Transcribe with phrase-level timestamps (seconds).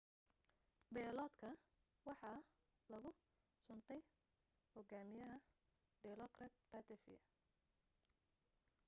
[0.93, 1.49] bayloodka
[2.07, 2.39] waxaa
[2.91, 3.11] lagu
[3.65, 4.01] suntay
[4.73, 5.37] hogaamiyaha
[6.01, 7.21] dilokrit pattavee